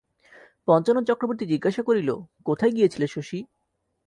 পঞ্চানন 0.67 1.03
চক্রবর্তী 1.09 1.45
জিজ্ঞাসা 1.51 1.81
করিল, 1.83 2.09
কোথায় 2.45 2.73
গিয়েছিলে 2.75 3.07
শশী? 3.07 3.39